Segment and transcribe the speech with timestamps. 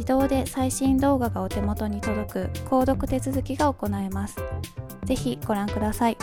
[0.00, 4.36] 自動で最新動画がお手元に届く購読手続きが行えます。
[5.04, 6.16] ぜひご覧ください。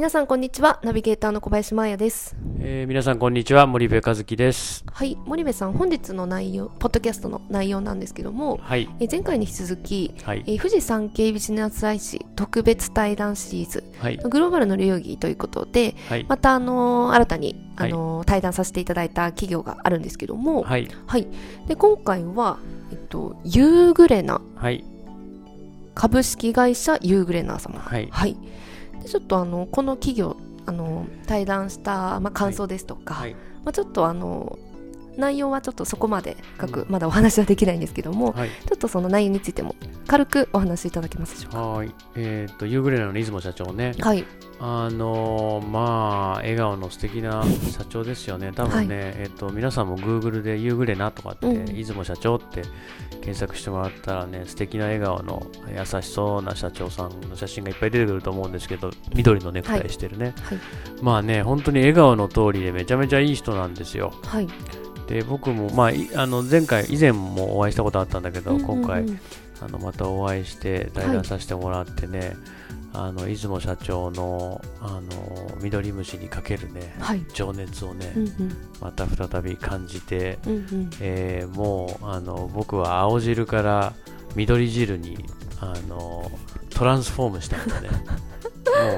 [0.00, 0.80] 皆さんこんにちは。
[0.82, 2.34] ナビゲーターの小林真彩です。
[2.58, 3.66] えー、皆さんこんにちは。
[3.66, 4.82] 森部和樹です。
[4.90, 5.18] はい。
[5.26, 8.88] 森部さん本日の内容ポッドキャストの内容なんですけども、はい。
[8.98, 10.44] えー前回に引き続き、はい。
[10.46, 14.16] えー富士山系ビジネス IC 特別対談シリーズはい。
[14.16, 16.24] グローバルの流儀ということではい。
[16.26, 20.88] またあのー新たにあのー対談させていただいた企業があるんですけどもはい。
[21.06, 21.28] はい。
[21.68, 22.56] で今回は
[22.90, 24.40] えっとユーグレナ。
[24.56, 24.82] はい。
[25.94, 27.80] 株式会社ユーグレナ様。
[27.80, 28.08] はい。
[28.10, 28.34] はい
[29.02, 33.34] でちょっとあのこの企業あの対談した、まあ、感想ですとか、はい。
[33.64, 34.58] まあ、ちょっとあの
[35.20, 38.48] 内容はちょっとそこまで深くまだお話はできないんですけども、はい。
[38.48, 39.76] ちょっとその内容についても
[40.06, 41.62] 軽くお話しいただけますでしょうか？
[41.68, 41.94] はい。
[42.16, 43.94] えっ、とユーグレナの出雲社長ね。
[44.00, 44.24] はい、
[44.58, 48.52] あのーまあ笑顔の素敵な社長ですよね。
[48.52, 51.64] 多分ね、えっ、と皆さんも Google でユーグレナとかって、うん。
[51.66, 52.62] 出雲社長って
[53.20, 60.58] 検索してもらったらね素敵な笑顔の優しそうな社長さんの写真がいっぱい出てくると思うんですけど緑のネクタイしてるね、はい、
[61.02, 64.14] まあね本当に笑顔の通りでめちゃめちゃいい人なんですよ。
[64.24, 64.48] はい、
[65.10, 69.04] で僕も、まあ、いあの前回以前もお会いしたことあったんだけど、今回
[69.60, 72.36] あのまたお会いして対談させてもらってね、
[72.92, 83.92] あの出雲社長のあの緑虫にかけるねはい、情熱をね、うんうん、また再び感じて、うんうん、えーもうあの僕は青汁から
[84.36, 85.24] 緑汁に
[85.60, 86.30] あの
[86.70, 87.90] トランスフォームしたんでね。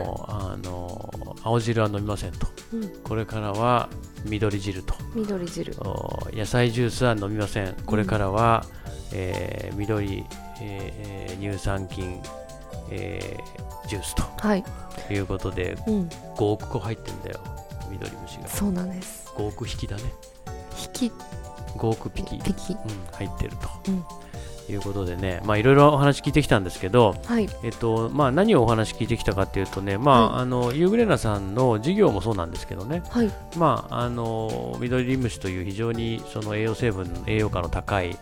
[0.04, 2.46] もうあの青汁は飲みませんと。
[2.74, 3.88] うん、これからは
[4.24, 4.94] 緑汁と。
[5.14, 7.74] 緑汁、お野菜ジュースは飲みません。
[7.86, 8.64] これからは、
[9.12, 10.24] えー緑、えー
[10.60, 12.20] えー乳酸菌、
[12.90, 14.22] えージュースと。
[14.38, 14.64] はい、
[15.10, 17.40] いうことで、うん、5億個入ってんだよ、
[17.90, 18.48] 緑虫が。
[18.48, 19.30] そうなんです。
[19.36, 20.02] 5億匹だね。
[20.96, 21.12] 引き、
[21.76, 22.78] 5億匹、引き、うん、
[23.12, 24.04] 入ってると、うん
[24.74, 38.16] いうことでね、まあいろいろお話聞いてきたんですけど、はい、えっとまあ、何をお話聞いてきたかっていうとね、まあはあのユーグレナさんの事業もそうなんですけどね、はい、まあ、あの緑リムシという非常にその栄養成分、栄養価の高い、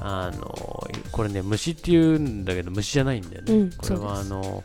[0.00, 3.54] あのこれね、虫っていうんだけど、虫じゃないんだよね。
[3.54, 4.64] うんこれはあの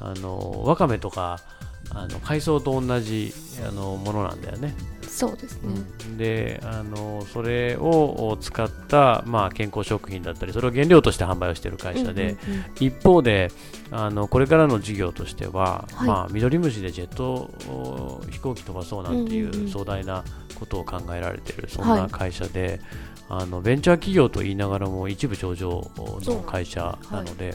[0.00, 1.38] あのわかめとか
[1.90, 3.32] あの海藻と同じ
[3.66, 4.74] あのものなんだよね。
[5.12, 5.74] そうですね。
[6.16, 12.64] であの、それを使った、まあ、健康食品だったり、それを原料として販売をしている会社で、うんうんうん。
[12.80, 13.50] 一方で
[13.90, 16.08] あのこれからの事業としては、はい。
[16.08, 19.66] まあ、ミドリムシでジェットお飛行機飛ばそうなんていうんうんうん。
[19.66, 20.24] う壮大な
[20.58, 22.08] ことを考えられている、そんはない。
[22.10, 22.80] 会社で、
[23.28, 27.54] あのベンチャー企業と言いながらも一部上場の会社なので、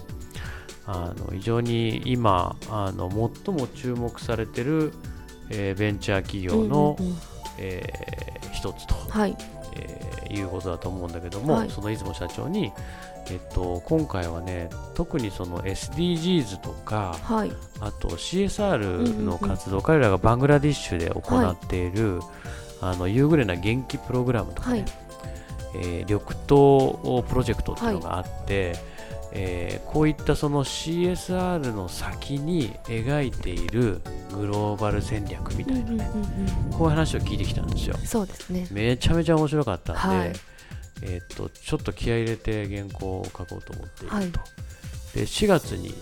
[0.86, 4.94] あの非常に今あの最も注目されている、
[5.50, 7.18] えーベンチャー企業の、うんうんうん
[7.58, 9.36] えー一つと、はい、
[9.76, 11.70] えーいうことだと思うんだけども、はい。
[11.70, 12.74] その出雲社長に、
[13.30, 17.52] えっと、今回はね特にその SDGs とかはい。
[17.80, 18.78] あと CSR
[19.24, 22.20] のうんうん活動、彼らがバングラディッシュで行っている、
[22.82, 24.92] あの夕暮れな元気プログラムとかね、はい。
[25.76, 28.76] えー緑島プロジェクトっていうのがあって、
[29.34, 34.02] えーこういったその CSR の先に描いている
[34.34, 36.12] グローバル戦略みたいなね、
[36.72, 37.98] こういう話を聞いてきたんですよ。
[38.04, 38.68] そうですね。
[38.72, 40.34] めちゃめちゃ面白かったんで、はい。
[41.04, 44.32] えーっとちょっと気合い入れて原稿を書こうと思っていると、はい。
[45.16, 45.94] で4月に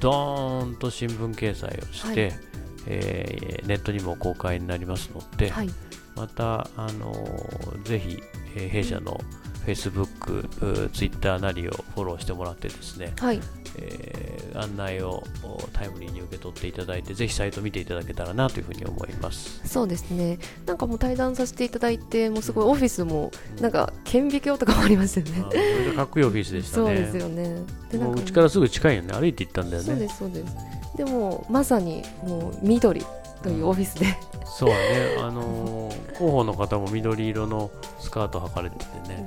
[0.00, 2.38] ドーンと新聞掲載をして、はい。
[2.86, 5.70] えーネットにも公開になりますので、はい。
[6.16, 8.22] また、あのーぜひ、
[8.56, 9.20] えー弊社の
[9.66, 13.40] Facebook、う Twitter なりをフォローしてもらってですね、はい。
[13.76, 19.60] えー案内をおタイムリーに受け取っていただいて、ぜひサイト見ていただけたらなというふうに思います。
[19.66, 20.38] そうですね。
[20.66, 23.30] なんかもう対談させていただいてもうすごいオフィスも
[23.60, 25.32] なんか顕微鏡とかもありますよね。
[25.38, 26.86] あーそれでかっこいいオフィスでしたね。
[26.86, 27.62] そうですよね。
[27.92, 30.00] でなかもうんうちからすぐ近いよね、歩いて行ったんだよそうね。
[30.00, 30.56] ですそうです。
[30.96, 33.06] でもまさにもう緑
[33.42, 34.06] というオフィスで、
[34.44, 34.76] そうね、
[35.18, 39.26] あのー広報の方も緑色のスカート履かれててね。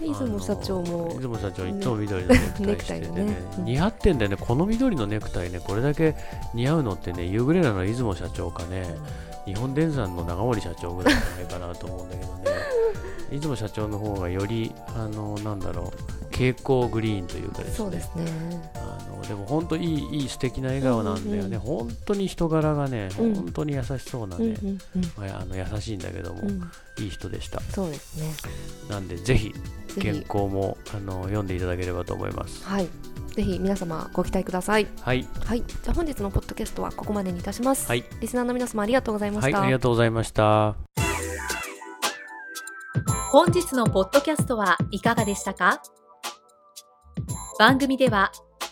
[0.00, 2.38] で出雲社長も出雲社長いつも緑のネ
[2.76, 3.10] クタイしててね。
[3.10, 3.36] をね。
[3.58, 3.64] うん。
[3.66, 4.36] 似合ってんだよね。
[4.38, 5.60] この緑のネクタイね。
[5.60, 6.16] これだけ
[6.54, 8.86] 似合うのってね夕暮れなの出雲社長かね。
[9.44, 12.44] 日本電産の長森社長ぐらいじゃないかなと思うんだけどね。
[13.30, 17.74] 出雲社長の方がよりあのなんだろう蛍光グリーンというかですね。
[17.76, 18.24] そうですね
[19.22, 23.34] でも本当いいいい素敵な笑顔なんだよね、うんうん本当に人柄がね、うん。
[23.34, 24.78] 本当に優しそうなうんね、うん。
[25.16, 26.48] まああの優しいんだけども、うん。
[26.48, 27.60] うんいい人でした。
[27.60, 28.34] そうですね。
[28.90, 29.54] なんでぜひ
[29.98, 32.62] 原稿もあの読んでいただければと思います。
[32.64, 32.88] はい。
[33.34, 34.86] ぜひ皆様ご期待ください。
[35.00, 35.26] はい。
[35.44, 35.62] はい。
[35.62, 38.04] じゃあ本日のポッドキャストはここまでにいたします、はい。
[38.20, 40.76] リスナーの皆様ありがとうございまはい、した、ありがとうございました。
[43.30, 45.80] 本日のポッドキャストはいかがでしたか？
[47.58, 48.32] 番組では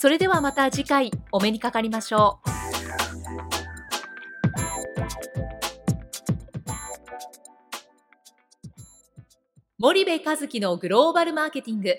[0.00, 2.50] それではまた次回お目にかかりましょう。
[9.76, 11.96] 森部和樹のグローバルマーケティング。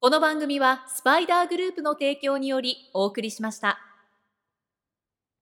[0.00, 3.78] この番組はスパイダーグループの提供によりお送りしました。